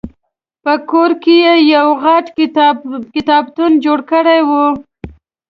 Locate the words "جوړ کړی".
3.85-4.39